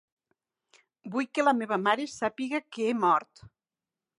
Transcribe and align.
Vull 1.15 1.27
que 1.37 1.45
la 1.45 1.53
meva 1.59 1.79
mare 1.83 2.09
sàpiga 2.15 2.63
que 2.71 2.89
he 2.89 2.99
mort. 3.07 3.45